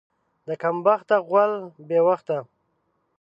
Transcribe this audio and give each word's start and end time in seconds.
د 0.47 0.49
کم 0.61 0.75
بخته 0.85 1.15
غول 1.27 1.51
بې 1.87 1.99
وخته. 2.07 2.37